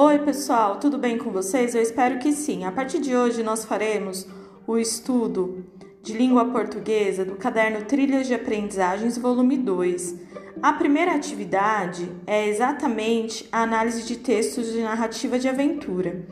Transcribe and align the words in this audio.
Oi, 0.00 0.20
pessoal, 0.20 0.76
tudo 0.76 0.96
bem 0.96 1.18
com 1.18 1.32
vocês? 1.32 1.74
Eu 1.74 1.82
espero 1.82 2.20
que 2.20 2.30
sim. 2.32 2.64
A 2.64 2.70
partir 2.70 3.00
de 3.00 3.16
hoje, 3.16 3.42
nós 3.42 3.64
faremos 3.64 4.28
o 4.64 4.78
estudo 4.78 5.66
de 6.00 6.12
língua 6.12 6.44
portuguesa 6.44 7.24
do 7.24 7.34
caderno 7.34 7.84
Trilhas 7.84 8.28
de 8.28 8.34
Aprendizagens, 8.34 9.18
volume 9.18 9.58
2. 9.58 10.14
A 10.62 10.72
primeira 10.72 11.16
atividade 11.16 12.08
é 12.28 12.46
exatamente 12.46 13.48
a 13.50 13.62
análise 13.62 14.04
de 14.04 14.14
textos 14.18 14.72
de 14.72 14.82
narrativa 14.82 15.36
de 15.36 15.48
aventura. 15.48 16.24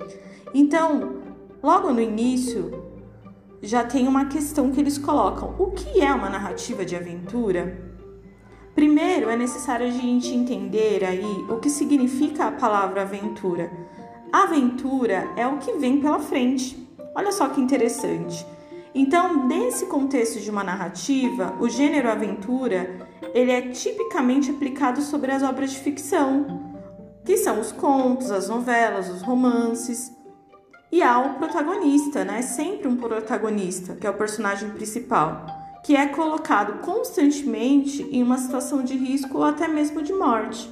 Então, 0.55 1.23
logo 1.61 1.93
no 1.93 2.01
início, 2.01 2.85
já 3.61 3.83
tem 3.83 4.07
uma 4.07 4.27
questão 4.27 4.71
que 4.71 4.79
eles 4.79 4.97
colocam: 4.97 5.57
o 5.59 5.73
que 5.73 6.01
é 6.01 6.15
uma 6.15 6.31
narrativa 6.31 6.85
de 6.85 6.95
aventura? 6.95 7.96
Primeiro, 8.77 9.31
é 9.31 9.37
necessário 9.37 9.87
a 9.87 9.91
gente 9.91 10.35
entender 10.35 11.03
aí 11.03 11.47
o 11.49 11.57
que 11.57 11.71
significa 11.71 12.45
a 12.45 12.53
palavra 12.53 13.01
aventura. 13.01 13.73
Aventura 14.31 15.33
é 15.35 15.47
o 15.47 15.57
que 15.57 15.73
vem 15.79 15.99
pela 15.99 16.19
frente. 16.19 16.87
Olha 17.15 17.33
só 17.33 17.49
que 17.49 17.59
interessante. 17.59 18.47
Então, 18.95 19.47
nesse 19.47 19.87
contexto 19.87 20.41
de 20.41 20.51
uma 20.51 20.63
narrativa, 20.63 21.57
o 21.59 21.71
gênero 21.71 22.11
aventura, 22.11 23.09
ele 23.33 23.51
é 23.51 23.63
tipicamente 23.63 24.51
aplicado 24.51 25.01
sobre 25.01 25.33
as 25.33 25.43
obras 25.43 25.71
de 25.71 25.79
ficção, 25.79 26.77
que 27.25 27.39
são 27.39 27.59
os 27.59 27.73
contos, 27.73 28.31
as 28.31 28.47
novelas, 28.47 29.09
os 29.09 29.23
romances. 29.23 30.13
E 30.93 31.03
há 31.03 31.19
o 31.19 31.39
protagonista, 31.39 32.27
né? 32.27 32.43
Sempre 32.43 32.89
um 32.89 32.97
protagonista, 32.97 33.97
que 33.97 34.07
é 34.07 34.11
o 34.11 34.15
personagem 34.15 34.69
principal 34.69 35.56
que 35.87 35.95
é 35.95 36.05
colocado 36.09 36.81
constantemente 36.81 38.03
em 38.11 38.21
uma 38.21 38.39
situação 38.39 38.83
de 38.83 38.97
risco 38.97 39.39
ou 39.39 39.45
até 39.45 39.69
mesmo 39.69 40.03
de 40.03 40.13
morte. 40.13 40.69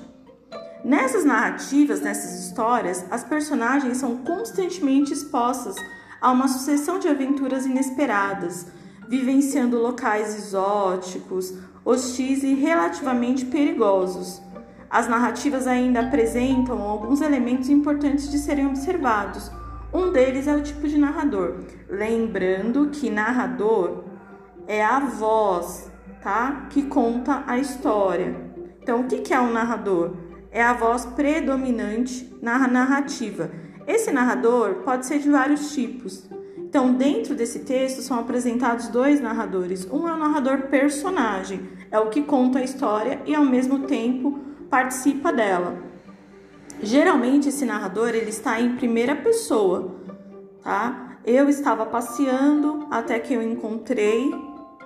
Nessas 0.84 1.24
narrativas, 1.24 2.00
nessas 2.00 2.44
histórias, 2.44 3.06
as 3.12 3.22
personagens 3.22 3.98
são 3.98 4.16
constantemente 4.16 5.12
expostas 5.12 5.76
a 6.20 6.32
uma 6.32 6.48
sucessão 6.48 6.98
de 6.98 7.06
aventuras 7.06 7.64
inesperadas, 7.64 8.66
vivenciando 9.08 9.78
locais 9.78 10.34
exóticos, 10.34 11.54
hostis 11.84 12.42
e 12.42 12.52
relativamente 12.52 13.44
perigosos. 13.44 14.42
As 14.90 15.06
narrativas 15.06 15.68
ainda 15.68 16.00
apresentam 16.00 16.82
alguns 16.82 17.20
elementos 17.20 17.68
importantes 17.68 18.28
de 18.28 18.38
serem 18.38 18.66
observados. 18.66 19.48
Um 19.92 20.10
deles 20.10 20.48
é 20.48 20.56
o 20.56 20.62
tipo 20.62 20.88
de 20.88 20.98
narrador. 20.98 21.60
Lembrando 21.88 22.88
que 22.88 23.08
narrador 23.10 24.12
é 24.66 24.84
a 24.84 25.00
voz, 25.00 25.90
tá? 26.22 26.66
Que 26.70 26.82
conta 26.82 27.44
a 27.46 27.58
história. 27.58 28.34
Então, 28.82 29.00
o 29.00 29.06
que 29.06 29.32
é 29.32 29.40
um 29.40 29.52
narrador? 29.52 30.14
É 30.50 30.62
a 30.62 30.72
voz 30.72 31.04
predominante 31.04 32.34
na 32.40 32.66
narrativa. 32.68 33.50
Esse 33.86 34.10
narrador 34.10 34.82
pode 34.84 35.06
ser 35.06 35.18
de 35.18 35.30
vários 35.30 35.74
tipos. 35.74 36.28
Então, 36.58 36.94
dentro 36.94 37.34
desse 37.34 37.60
texto 37.60 38.02
são 38.02 38.18
apresentados 38.18 38.88
dois 38.88 39.20
narradores. 39.20 39.86
Um 39.90 40.08
é 40.08 40.12
o 40.12 40.18
narrador 40.18 40.62
personagem, 40.68 41.68
é 41.90 41.98
o 41.98 42.08
que 42.08 42.22
conta 42.22 42.58
a 42.58 42.64
história 42.64 43.20
e 43.26 43.34
ao 43.34 43.44
mesmo 43.44 43.80
tempo 43.80 44.38
participa 44.68 45.32
dela. 45.32 45.78
Geralmente 46.82 47.48
esse 47.48 47.64
narrador 47.64 48.08
ele 48.08 48.30
está 48.30 48.60
em 48.60 48.76
primeira 48.76 49.14
pessoa, 49.14 49.94
tá? 50.62 51.18
Eu 51.24 51.48
estava 51.48 51.86
passeando 51.86 52.86
até 52.90 53.18
que 53.18 53.32
eu 53.32 53.40
encontrei 53.40 54.34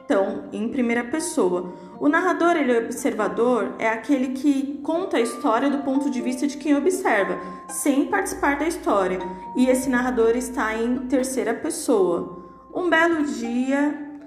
então, 0.08 0.44
em 0.54 0.70
primeira 0.70 1.04
pessoa. 1.04 1.74
O 2.00 2.08
narrador, 2.08 2.56
ele 2.56 2.72
é 2.72 2.78
observador, 2.78 3.74
é 3.78 3.90
aquele 3.90 4.28
que 4.28 4.80
conta 4.82 5.18
a 5.18 5.20
história 5.20 5.68
do 5.68 5.82
ponto 5.82 6.08
de 6.08 6.22
vista 6.22 6.46
de 6.46 6.56
quem 6.56 6.74
observa, 6.74 7.38
sem 7.68 8.06
participar 8.06 8.58
da 8.58 8.66
história. 8.66 9.18
E 9.54 9.68
esse 9.68 9.90
narrador 9.90 10.34
está 10.34 10.74
em 10.74 11.08
terceira 11.08 11.52
pessoa. 11.52 12.42
Um 12.74 12.88
belo 12.88 13.22
dia, 13.22 14.18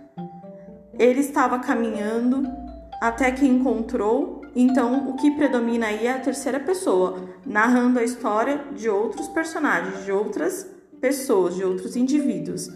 ele 1.00 1.22
estava 1.22 1.58
caminhando 1.58 2.48
até 3.02 3.32
que 3.32 3.48
encontrou. 3.48 4.40
Então, 4.56 5.10
o 5.10 5.16
que 5.16 5.32
predomina 5.32 5.88
aí 5.88 6.06
é 6.06 6.12
a 6.12 6.20
terceira 6.20 6.60
pessoa, 6.60 7.28
narrando 7.44 7.98
a 7.98 8.04
história 8.04 8.66
de 8.76 8.88
outros 8.88 9.28
personagens, 9.30 10.06
de 10.06 10.12
outras 10.12 10.70
pessoas, 11.00 11.56
de 11.56 11.64
outros 11.64 11.96
indivíduos. 11.96 12.70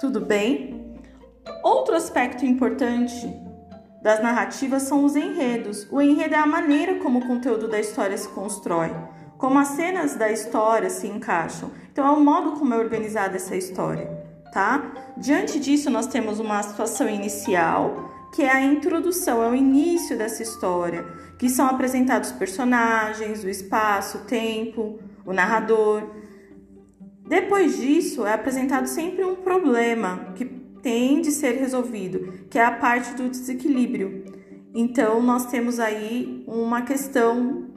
Tudo 0.00 0.18
bem? 0.18 0.93
Outro 1.62 1.94
aspecto 1.94 2.44
importante 2.44 3.44
das 4.02 4.22
narrativas 4.22 4.82
são 4.82 5.04
os 5.04 5.16
enredos. 5.16 5.86
O 5.90 6.00
enredo 6.00 6.34
é 6.34 6.38
a 6.38 6.46
maneira 6.46 6.96
como 6.96 7.20
o 7.20 7.26
conteúdo 7.26 7.68
da 7.68 7.80
história 7.80 8.16
se 8.18 8.28
constrói, 8.28 8.94
como 9.38 9.58
as 9.58 9.68
cenas 9.68 10.14
da 10.14 10.30
história 10.30 10.90
se 10.90 11.06
encaixam. 11.06 11.70
Então, 11.90 12.06
é 12.06 12.10
o 12.10 12.20
modo 12.20 12.52
como 12.52 12.74
é 12.74 12.76
organizada 12.76 13.36
essa 13.36 13.56
história, 13.56 14.06
tá? 14.52 14.92
Diante 15.16 15.58
disso, 15.58 15.88
nós 15.88 16.06
temos 16.06 16.38
uma 16.38 16.62
situação 16.62 17.08
inicial, 17.08 18.10
que 18.34 18.42
é 18.42 18.50
a 18.50 18.60
introdução, 18.60 19.42
é 19.42 19.48
o 19.48 19.54
início 19.54 20.18
dessa 20.18 20.42
história, 20.42 21.06
que 21.38 21.48
são 21.48 21.66
apresentados 21.66 22.32
personagens, 22.32 23.44
o 23.44 23.48
espaço, 23.48 24.18
o 24.18 24.20
tempo, 24.22 24.98
o 25.24 25.32
narrador. 25.32 26.02
Depois 27.26 27.78
disso, 27.78 28.26
é 28.26 28.34
apresentado 28.34 28.86
sempre 28.86 29.24
um 29.24 29.36
problema 29.36 30.32
que 30.34 30.44
tem 30.84 31.22
de 31.22 31.32
ser 31.32 31.52
resolvido, 31.52 32.44
que 32.50 32.58
é 32.58 32.64
a 32.64 32.70
parte 32.70 33.14
do 33.14 33.30
desequilíbrio. 33.30 34.22
Então, 34.74 35.22
nós 35.22 35.46
temos 35.46 35.80
aí 35.80 36.44
uma 36.46 36.82
questão 36.82 37.70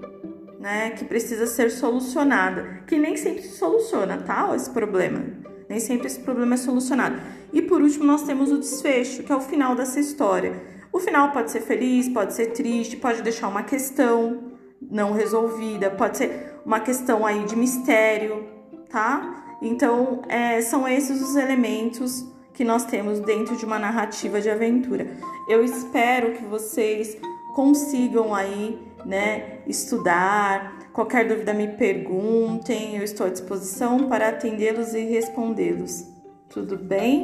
né, 0.59 0.89
que 0.89 1.05
precisa 1.05 1.47
ser 1.47 1.71
solucionada, 1.71 2.83
que 2.85 2.97
nem 2.97 3.15
sempre 3.15 3.43
se 3.43 3.57
soluciona, 3.57 4.17
tá? 4.17 4.53
Esse 4.53 4.69
problema. 4.69 5.23
Nem 5.69 5.79
sempre 5.79 6.07
esse 6.07 6.19
problema 6.19 6.55
é 6.55 6.57
solucionado. 6.57 7.15
E 7.53 7.61
por 7.61 7.81
último, 7.81 8.03
nós 8.03 8.23
temos 8.23 8.51
o 8.51 8.57
desfecho, 8.57 9.23
que 9.23 9.31
é 9.31 9.35
o 9.35 9.41
final 9.41 9.73
dessa 9.73 10.01
história. 10.01 10.61
O 10.91 10.99
final 10.99 11.31
pode 11.31 11.49
ser 11.51 11.61
feliz, 11.61 12.09
pode 12.09 12.33
ser 12.33 12.47
triste, 12.47 12.97
pode 12.97 13.21
deixar 13.21 13.47
uma 13.47 13.63
questão 13.63 14.51
não 14.81 15.13
resolvida, 15.13 15.89
pode 15.91 16.17
ser 16.17 16.59
uma 16.65 16.81
questão 16.81 17.25
aí 17.25 17.45
de 17.45 17.55
mistério, 17.55 18.45
tá? 18.89 19.57
Então, 19.61 20.23
é, 20.27 20.59
são 20.61 20.85
esses 20.85 21.21
os 21.21 21.37
elementos 21.37 22.35
que 22.57 22.63
nós 22.63 22.85
temos 22.85 23.19
dentro 23.19 23.55
de 23.55 23.63
uma 23.63 23.77
narrativa 23.77 24.41
de 24.41 24.49
aventura. 24.49 25.05
Eu 25.47 25.63
espero 25.63 26.33
que 26.33 26.43
vocês 26.43 27.15
consigam 27.53 28.33
aí, 28.33 28.79
né, 29.05 29.59
estudar. 29.67 30.89
Qualquer 30.91 31.27
dúvida 31.27 31.53
me 31.53 31.67
perguntem, 31.67 32.97
eu 32.97 33.03
estou 33.03 33.27
à 33.27 33.29
disposição 33.29 34.09
para 34.09 34.29
atendê-los 34.29 34.95
e 34.95 35.01
respondê-los. 35.01 36.07
Tudo 36.49 36.75
bem? 36.75 37.23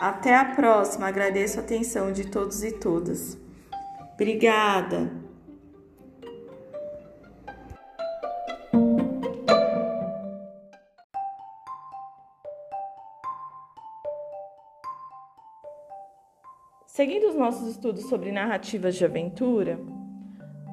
Até 0.00 0.34
a 0.34 0.46
próxima. 0.46 1.06
Agradeço 1.06 1.60
a 1.60 1.62
atenção 1.62 2.10
de 2.10 2.26
todos 2.26 2.64
e 2.64 2.72
todas. 2.72 3.38
Obrigada. 4.14 5.12
Seguindo 16.92 17.26
os 17.26 17.34
nossos 17.34 17.68
estudos 17.68 18.04
sobre 18.04 18.30
narrativas 18.30 18.94
de 18.96 19.02
aventura, 19.02 19.80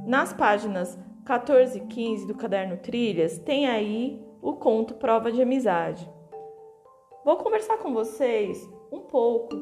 nas 0.06 0.34
páginas 0.34 1.00
14 1.24 1.78
e 1.78 1.85
15 1.88 2.28
do 2.28 2.35
caderno 2.35 2.75
Trilhas 2.75 3.40
tem 3.40 3.69
aí 3.69 4.22
o 4.41 4.52
conto 4.56 4.96
Prova 4.96 5.31
de 5.31 5.41
Amizade. 5.41 6.12
Vou 7.24 7.38
conversar 7.38 7.78
com 7.78 7.94
vocês 7.94 8.69
um 8.91 9.00
pouco 9.00 9.56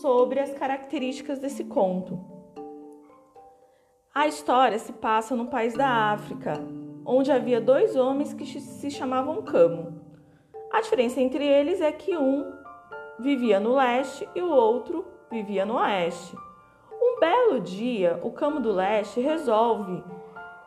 sobre 0.00 0.38
as 0.38 0.54
características 0.54 1.40
desse 1.40 1.64
conto. 1.64 2.24
A 4.14 4.28
história 4.28 4.78
se 4.78 4.92
passa 4.92 5.34
no 5.34 5.48
país 5.48 5.74
da 5.74 6.12
África, 6.12 6.52
onde 7.04 7.32
havia 7.32 7.60
dois 7.60 7.96
homens 7.96 8.32
que 8.32 8.46
se 8.46 8.92
chamavam 8.92 9.42
Camo. 9.42 10.00
A 10.70 10.80
diferença 10.80 11.20
entre 11.20 11.44
eles 11.44 11.80
é 11.80 11.90
que 11.90 12.16
um 12.16 12.44
vivia 13.18 13.58
no 13.58 13.74
leste 13.74 14.28
e 14.36 14.40
o 14.40 14.48
outro 14.48 15.15
vivia 15.30 15.66
no 15.66 15.76
oeste. 15.76 16.36
Um 16.92 17.18
belo 17.18 17.60
dia, 17.60 18.20
o 18.22 18.30
Camo 18.30 18.60
do 18.60 18.72
Leste 18.72 19.20
resolve 19.20 20.02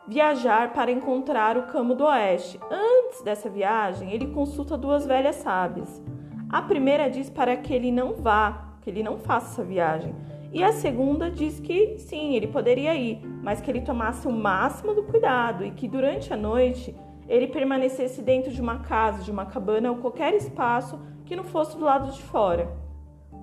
viajar 0.06 0.72
para 0.72 0.90
encontrar 0.90 1.56
o 1.56 1.62
Camo 1.64 1.94
do 1.94 2.04
Oeste. 2.04 2.60
Antes 2.70 3.22
dessa 3.22 3.48
viagem, 3.48 4.12
ele 4.12 4.26
consulta 4.28 4.76
duas 4.76 5.06
velhas 5.06 5.36
sábias. 5.36 6.02
A 6.48 6.60
primeira 6.62 7.08
diz 7.08 7.30
para 7.30 7.56
que 7.56 7.72
ele 7.72 7.92
não 7.92 8.14
vá, 8.14 8.74
que 8.82 8.90
ele 8.90 9.02
não 9.02 9.18
faça 9.18 9.52
essa 9.52 9.64
viagem. 9.64 10.14
E 10.52 10.64
a 10.64 10.72
segunda 10.72 11.30
diz 11.30 11.60
que 11.60 11.96
sim, 11.98 12.34
ele 12.34 12.48
poderia 12.48 12.94
ir, 12.94 13.24
mas 13.42 13.60
que 13.60 13.70
ele 13.70 13.82
tomasse 13.82 14.26
o 14.26 14.32
máximo 14.32 14.94
do 14.94 15.04
cuidado 15.04 15.64
e 15.64 15.70
que 15.70 15.86
durante 15.86 16.32
a 16.32 16.36
noite 16.36 16.94
ele 17.28 17.46
permanecesse 17.46 18.20
dentro 18.20 18.50
de 18.50 18.60
uma 18.60 18.80
casa, 18.80 19.22
de 19.22 19.30
uma 19.30 19.46
cabana 19.46 19.92
ou 19.92 19.98
qualquer 19.98 20.34
espaço 20.34 20.98
que 21.24 21.36
não 21.36 21.44
fosse 21.44 21.78
do 21.78 21.84
lado 21.84 22.10
de 22.10 22.20
fora 22.20 22.79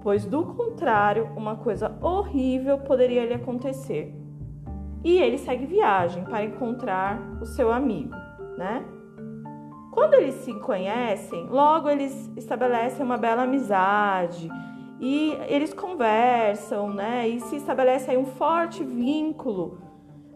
pois 0.07 0.25
do 0.25 0.41
contrário, 0.41 1.29
uma 1.35 1.57
coisa 1.57 1.93
horrível 2.01 2.77
poderia 2.77 3.25
lhe 3.25 3.33
acontecer. 3.33 4.15
E 5.03 5.17
ele 5.17 5.37
segue 5.37 5.65
viagem 5.65 6.23
para 6.23 6.45
encontrar 6.45 7.19
o 7.41 7.45
seu 7.45 7.69
amigo, 7.73 8.15
né? 8.57 8.85
Quando 9.91 10.13
eles 10.13 10.35
se 10.35 10.53
conhecem, 10.61 11.47
logo 11.47 11.89
eles 11.89 12.31
estabelecem 12.37 13.05
uma 13.05 13.17
bela 13.17 13.43
amizade 13.43 14.49
e 15.01 15.37
eles 15.49 15.73
conversam, 15.73 16.89
né? 16.89 17.27
E 17.27 17.41
se 17.41 17.57
estabelece 17.57 18.09
aí 18.09 18.17
um 18.17 18.27
forte 18.27 18.85
vínculo 18.85 19.77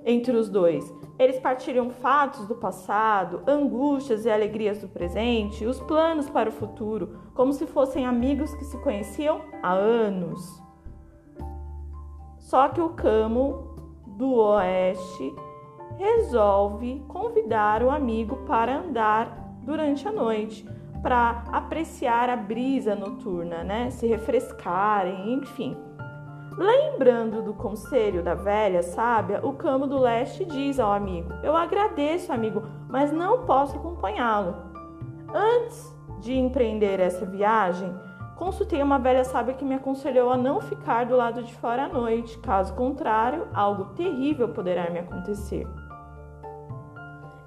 entre 0.05 0.35
os 0.35 0.49
dois. 0.49 0.93
Eles 1.19 1.39
partilham 1.39 1.89
fatos 1.89 2.47
do 2.47 2.55
passado, 2.55 3.41
angústias 3.47 4.25
e 4.25 4.29
alegrias 4.29 4.79
do 4.79 4.87
presente, 4.87 5.65
os 5.65 5.79
planos 5.81 6.29
para 6.29 6.49
o 6.49 6.53
futuro, 6.53 7.19
como 7.33 7.53
se 7.53 7.67
fossem 7.67 8.05
amigos 8.05 8.53
que 8.55 8.65
se 8.65 8.77
conheciam 8.79 9.41
há 9.61 9.73
anos. 9.73 10.61
Só 12.39 12.69
que 12.69 12.81
o 12.81 12.89
Camo 12.89 13.75
do 14.05 14.33
Oeste 14.35 15.33
resolve 15.97 17.03
convidar 17.07 17.83
o 17.83 17.91
amigo 17.91 18.37
para 18.47 18.79
andar 18.79 19.57
durante 19.63 20.07
a 20.07 20.11
noite 20.11 20.65
para 21.01 21.43
apreciar 21.51 22.29
a 22.29 22.35
brisa 22.35 22.95
noturna, 22.95 23.63
né? 23.63 23.89
Se 23.89 24.05
refrescarem, 24.07 25.33
enfim. 25.33 25.75
Lembrando 26.57 27.41
do 27.41 27.53
conselho 27.53 28.21
da 28.21 28.35
velha 28.35 28.83
sábia, 28.83 29.39
o 29.43 29.53
camo 29.53 29.87
do 29.87 29.97
leste 29.97 30.43
diz 30.43 30.79
ao 30.79 30.91
amigo: 30.91 31.31
Eu 31.41 31.55
agradeço, 31.55 32.31
amigo, 32.31 32.63
mas 32.89 33.11
não 33.11 33.45
posso 33.45 33.77
acompanhá-lo. 33.77 34.55
Antes 35.33 35.95
de 36.19 36.37
empreender 36.37 36.99
essa 36.99 37.25
viagem, 37.25 37.93
consultei 38.35 38.83
uma 38.83 38.99
velha 38.99 39.23
sábia 39.23 39.53
que 39.53 39.63
me 39.63 39.75
aconselhou 39.75 40.29
a 40.29 40.37
não 40.37 40.59
ficar 40.59 41.05
do 41.05 41.15
lado 41.15 41.41
de 41.41 41.53
fora 41.55 41.85
à 41.85 41.87
noite, 41.87 42.37
caso 42.39 42.73
contrário, 42.73 43.47
algo 43.53 43.85
terrível 43.95 44.49
poderá 44.49 44.89
me 44.89 44.99
acontecer. 44.99 45.65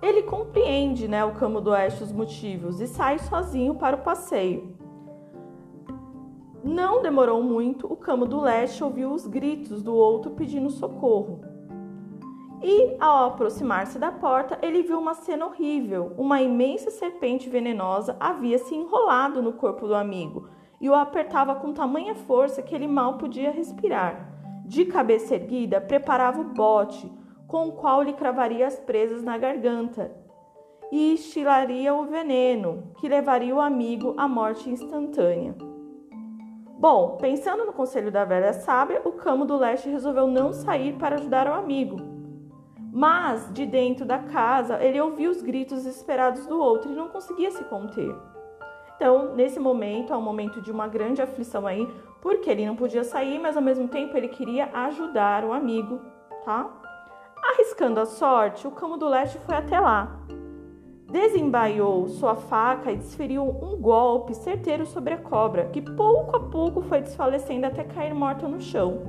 Ele 0.01 0.23
compreende, 0.23 1.09
né, 1.09 1.25
o 1.25 1.33
Camo 1.33 1.61
do 1.61 1.71
Oeste 1.71 2.03
os 2.03 2.13
motivos 2.13 2.81
e 2.81 2.87
sai 2.87 3.19
sozinho 3.19 3.75
para 3.75 3.97
o 3.97 4.01
passeio. 4.01 4.77
Não 6.65 7.03
demorou 7.03 7.43
muito, 7.43 7.87
o 7.93 7.95
Camo 7.95 8.25
do 8.25 8.41
Leste 8.41 8.83
ouviu 8.83 9.13
os 9.13 9.27
gritos 9.27 9.83
do 9.83 9.95
outro 9.95 10.31
pedindo 10.31 10.71
socorro. 10.71 11.43
E, 12.63 12.97
ao 12.99 13.27
aproximar-se 13.27 13.99
da 13.99 14.11
porta, 14.11 14.59
ele 14.63 14.83
viu 14.83 14.99
uma 14.99 15.13
cena 15.13 15.45
horrível. 15.45 16.15
Uma 16.17 16.41
imensa 16.41 16.91
serpente 16.91 17.51
venenosa 17.51 18.17
havia 18.19 18.57
se 18.57 18.75
enrolado 18.75 19.43
no 19.43 19.53
corpo 19.53 19.87
do 19.87 19.95
amigo 19.95 20.49
e 20.81 20.89
o 20.89 20.95
apertava 20.95 21.55
com 21.55 21.75
tamanha 21.75 22.15
força 22.15 22.63
que 22.63 22.75
ele 22.75 22.89
mal 22.89 23.19
podia 23.19 23.51
respirar. 23.51 24.33
De 24.65 24.87
cabeça 24.87 25.35
erguida, 25.35 25.83
preparava 25.83 26.41
o 26.41 26.45
bote, 26.45 27.13
com 27.47 27.69
o 27.69 27.73
qual 27.73 28.03
lhe 28.03 28.15
cravaria 28.15 28.67
as 28.67 28.81
presas 28.81 29.23
na 29.23 29.37
garganta 29.37 30.11
e 30.91 31.13
estilaria 31.13 31.95
o 31.95 32.07
veneno, 32.07 32.85
que 32.99 33.07
levaria 33.07 33.55
o 33.55 33.61
amigo 33.61 34.15
à 34.17 34.27
morte 34.27 34.71
instantânea. 34.71 35.74
Bom, 36.85 37.17
pensando 37.17 37.65
no 37.65 37.73
conselho 37.73 38.13
da 38.13 38.27
velha 38.27 38.53
sábia, 38.53 39.01
o 39.07 39.13
camo 39.13 39.47
do 39.47 39.57
leste 39.57 39.89
resolveu 39.89 40.27
não 40.27 40.53
sair 40.53 40.93
para 40.99 41.15
ajudar 41.15 41.49
o 41.49 41.55
amigo. 41.55 41.97
Mas, 42.93 43.51
de 43.55 43.65
dentro 43.65 44.05
da 44.05 44.19
casa, 44.19 44.79
ele 44.85 45.01
ouviu 45.01 45.31
os 45.31 45.41
gritos 45.41 45.83
desesperados 45.83 46.47
do 46.47 46.61
outro 46.61 46.93
e 46.93 46.95
não 46.95 47.09
conseguia 47.09 47.51
se 47.51 47.65
conter. 47.65 48.15
Então, 48.95 49.35
nesse 49.35 49.59
momento, 49.59 50.13
é 50.13 50.17
um 50.19 50.21
momento 50.21 50.61
de 50.61 50.71
uma 50.71 50.87
grande 50.87 51.23
aflição 51.23 51.67
aí, 51.67 51.89
porque 52.21 52.51
ele 52.51 52.67
não 52.67 52.77
podia 52.77 53.03
sair, 53.03 53.39
mas 53.39 53.57
ao 53.57 53.63
mesmo 53.63 53.89
tempo 53.89 54.15
ele 54.15 54.29
queria 54.29 54.69
ajudar 54.75 55.43
o 55.43 55.55
amigo, 55.55 56.03
tá? 56.45 56.69
Arriscando 57.43 57.99
a 57.99 58.05
sorte, 58.05 58.67
o 58.67 58.71
camo 58.71 58.99
do 58.99 59.09
leste 59.09 59.39
foi 59.39 59.55
até 59.55 59.81
lá. 59.81 60.21
Desembaiou 61.15 62.09
sua 62.09 62.35
faca 62.35 62.91
e 62.91 62.97
desferiu 62.97 63.45
um 63.45 63.81
golpe 63.81 64.35
certeiro 64.35 64.85
sobre 64.85 65.15
a 65.15 65.17
cobra, 65.17 65.67
que 65.67 65.81
pouco 65.81 66.37
a 66.37 66.41
pouco 66.41 66.83
foi 66.83 67.03
desfalecendo 67.03 67.67
até 67.67 67.85
cair 67.85 68.13
morta 68.13 68.49
no 68.49 68.61
chão. 68.61 69.01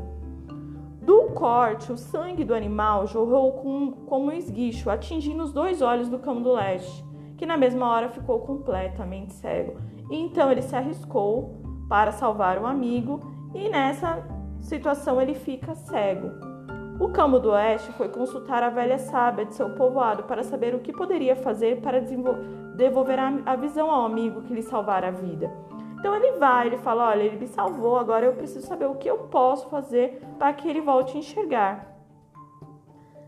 Do 1.01 1.31
corte, 1.33 1.91
o 1.91 1.97
sangue 1.97 2.43
do 2.43 2.53
animal 2.53 3.07
jorrou 3.07 3.53
com, 3.53 3.91
como 4.05 4.27
um 4.27 4.31
esguicho, 4.31 4.91
atingindo 4.91 5.41
os 5.41 5.51
dois 5.51 5.81
olhos 5.81 6.07
do 6.07 6.19
cão 6.19 6.43
do 6.43 6.53
leste, 6.53 7.03
que 7.37 7.45
na 7.47 7.57
mesma 7.57 7.89
hora 7.89 8.07
ficou 8.07 8.37
completamente 8.41 9.33
cego. 9.33 9.73
Então 10.11 10.51
ele 10.51 10.61
se 10.61 10.75
arriscou 10.75 11.59
para 11.89 12.11
salvar 12.11 12.59
o 12.59 12.67
amigo, 12.67 13.19
e 13.51 13.67
nessa 13.67 14.23
situação 14.61 15.19
ele 15.19 15.33
fica 15.33 15.73
cego. 15.73 16.54
O 16.97 17.09
Camo 17.09 17.39
do 17.39 17.49
Oeste 17.51 17.91
foi 17.91 18.07
consultar 18.07 18.63
a 18.63 18.69
velha 18.69 18.97
sábia 18.97 19.45
de 19.45 19.53
seu 19.53 19.69
povoado 19.71 20.23
para 20.23 20.43
saber 20.43 20.73
o 20.73 20.79
que 20.79 20.93
poderia 20.93 21.35
fazer 21.35 21.81
para 21.81 21.99
devolver 21.99 23.19
a 23.45 23.55
visão 23.57 23.91
ao 23.91 24.05
amigo 24.05 24.43
que 24.43 24.53
lhe 24.53 24.63
salvara 24.63 25.09
a 25.09 25.11
vida. 25.11 25.51
Então 25.99 26.15
ele 26.15 26.37
vai, 26.39 26.67
ele 26.67 26.77
fala: 26.77 27.09
Olha, 27.09 27.23
ele 27.23 27.37
me 27.37 27.47
salvou, 27.47 27.97
agora 27.97 28.25
eu 28.25 28.33
preciso 28.33 28.65
saber 28.65 28.85
o 28.85 28.95
que 28.95 29.09
eu 29.09 29.17
posso 29.17 29.67
fazer 29.67 30.21
para 30.39 30.53
que 30.53 30.69
ele 30.69 30.79
volte 30.79 31.17
a 31.17 31.19
enxergar. 31.19 31.95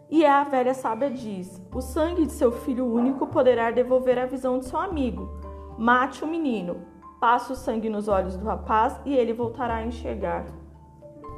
E 0.09 0.25
a 0.25 0.45
velha 0.45 0.73
sábia 0.73 1.09
diz: 1.09 1.61
O 1.73 1.81
sangue 1.81 2.25
de 2.25 2.31
seu 2.31 2.53
filho 2.53 2.85
único 2.85 3.27
poderá 3.27 3.69
devolver 3.69 4.17
a 4.17 4.25
visão 4.25 4.59
de 4.59 4.65
seu 4.65 4.79
amigo. 4.79 5.29
Mate 5.77 6.23
o 6.23 6.27
menino, 6.27 6.77
passe 7.19 7.51
o 7.51 7.55
sangue 7.55 7.89
nos 7.89 8.07
olhos 8.07 8.37
do 8.37 8.45
rapaz 8.45 8.97
e 9.03 9.13
ele 9.13 9.33
voltará 9.33 9.75
a 9.75 9.85
enxergar. 9.85 10.45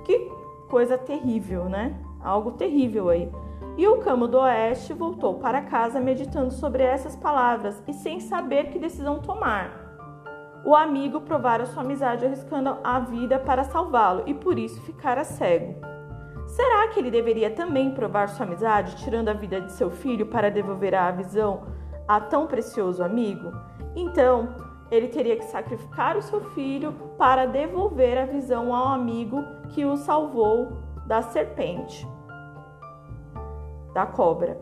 Que 0.05 0.29
coisa 0.69 0.95
terrível, 0.95 1.65
né? 1.65 1.99
Algo 2.21 2.51
terrível 2.51 3.09
aí. 3.09 3.31
E 3.77 3.87
o 3.87 3.97
Camo 3.97 4.27
do 4.27 4.39
Oeste 4.39 4.93
voltou 4.93 5.35
para 5.35 5.61
casa 5.61 5.99
meditando 5.99 6.51
sobre 6.51 6.83
essas 6.83 7.15
palavras 7.15 7.81
e 7.87 7.93
sem 7.93 8.19
saber 8.19 8.69
que 8.69 8.79
decisão 8.79 9.19
tomar. 9.19 9.89
O 10.65 10.75
amigo 10.75 11.21
provara 11.21 11.65
sua 11.65 11.83
amizade 11.83 12.25
arriscando 12.25 12.77
a 12.83 12.99
vida 12.99 13.39
para 13.39 13.63
salvá-lo 13.63 14.23
e 14.25 14.33
por 14.33 14.59
isso 14.59 14.81
ficara 14.81 15.23
cego. 15.23 15.75
Será 16.47 16.87
que 16.89 16.99
ele 16.99 17.11
deveria 17.11 17.51
também 17.51 17.91
provar 17.91 18.27
sua 18.27 18.45
amizade, 18.45 18.97
tirando 18.97 19.29
a 19.29 19.33
vida 19.33 19.61
de 19.61 19.71
seu 19.71 19.89
filho 19.89 20.25
para 20.25 20.51
devolver 20.51 20.95
a 20.95 21.11
visão 21.11 21.63
a 22.07 22.19
tão 22.19 22.47
precioso 22.47 23.03
amigo? 23.03 23.51
Então, 23.95 24.55
ele 24.91 25.07
teria 25.07 25.37
que 25.37 25.45
sacrificar 25.45 26.17
o 26.17 26.21
seu 26.21 26.41
filho 26.51 26.91
para 27.17 27.45
devolver 27.45 28.17
a 28.17 28.25
visão 28.25 28.73
ao 28.75 28.87
amigo 28.87 29.43
que 29.69 29.85
o 29.85 29.95
salvou 29.95 30.79
da 31.09 31.23
serpente, 31.23 32.07
da 33.95 34.05
cobra. 34.05 34.61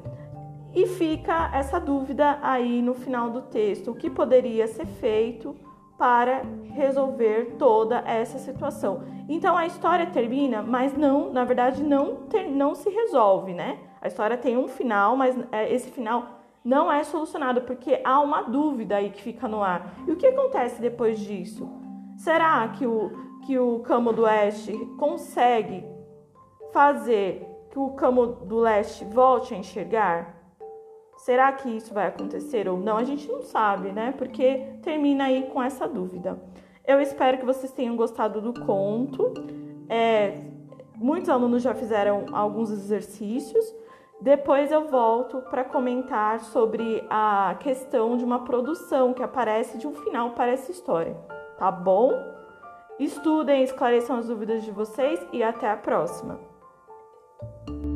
E 0.74 0.88
fica 0.88 1.52
essa 1.54 1.78
dúvida 1.78 2.40
aí 2.42 2.82
no 2.82 2.94
final 2.94 3.30
do 3.30 3.42
texto: 3.42 3.92
o 3.92 3.96
que 3.96 4.10
poderia 4.10 4.66
ser 4.66 4.86
feito 4.86 5.54
para 5.98 6.44
resolver 6.74 7.56
toda 7.60 7.98
essa 8.06 8.40
situação? 8.40 9.04
Então 9.28 9.58
a 9.58 9.66
história 9.66 10.06
termina, 10.06 10.62
mas 10.62 10.96
não, 10.96 11.34
na 11.34 11.44
verdade, 11.44 11.84
não, 11.84 12.16
ter, 12.30 12.48
não 12.48 12.74
se 12.74 12.90
resolve, 12.90 13.54
né? 13.54 13.80
A 14.02 14.08
história 14.08 14.38
tem 14.38 14.56
um 14.56 14.70
final, 14.70 15.18
mas 15.18 15.38
é, 15.52 15.74
esse 15.74 15.92
final 15.92 16.40
não 16.64 16.90
é 16.90 17.04
solucionado 17.04 17.64
porque 17.64 18.00
há 18.06 18.22
uma 18.22 18.44
dúvida 18.44 18.96
aí 18.96 19.10
que 19.10 19.22
fica 19.22 19.50
no 19.50 19.62
ar. 19.62 19.96
E 20.08 20.12
o 20.12 20.16
que 20.16 20.28
acontece 20.28 20.80
depois 20.80 21.20
disso? 21.20 21.70
Será 22.16 22.66
que 22.70 22.88
o, 22.88 23.12
que 23.46 23.60
o 23.60 23.80
Camo 23.80 24.14
do 24.14 24.24
Oeste 24.24 24.74
consegue 24.98 25.97
fazer 26.72 27.48
que 27.70 27.80
o 27.80 27.92
Camo 27.92 28.28
do 28.28 28.60
Leste 28.60 29.06
volte 29.06 29.54
a 29.54 29.58
enxergar? 29.58 30.36
Será 31.18 31.52
que 31.52 31.70
isso 31.70 31.94
vai 31.94 32.08
acontecer 32.08 32.68
ou 32.70 32.78
não? 32.78 32.98
A 32.98 33.04
gente 33.04 33.28
não 33.28 33.42
sabe, 33.42 33.92
né? 33.92 34.14
Porque 34.18 34.78
termina 34.84 35.26
aí 35.26 35.50
com 35.52 35.62
essa 35.62 35.88
dúvida. 35.88 36.40
Eu 36.86 37.02
espero 37.02 37.38
que 37.38 37.46
vocês 37.46 37.72
tenham 37.72 37.96
gostado 37.96 38.40
do 38.40 38.54
conto. 38.66 39.34
É, 39.90 40.40
muitos 40.96 41.30
alunos 41.30 41.64
já 41.64 41.74
fizeram 41.74 42.26
alguns 42.32 42.72
exercícios. 42.72 43.76
Depois 44.20 44.72
eu 44.72 44.88
volto 44.88 45.42
para 45.50 45.64
comentar 45.64 46.40
sobre 46.40 47.06
a 47.10 47.56
questão 47.60 48.18
de 48.18 48.24
uma 48.24 48.44
produção 48.46 49.14
que 49.14 49.22
aparece 49.22 49.78
de 49.78 49.88
um 49.88 49.94
final 49.94 50.32
para 50.32 50.52
essa 50.52 50.72
história, 50.72 51.16
tá 51.60 51.70
bom? 51.70 52.14
Estudem, 52.98 53.62
esclareçam 53.64 54.18
as 54.18 54.28
dúvidas 54.28 54.64
de 54.64 54.72
vocês 54.72 55.24
e 55.32 55.44
até 55.44 55.70
a 55.70 55.78
próxima! 55.78 56.57
Thank 57.40 57.70
you. 57.70 57.87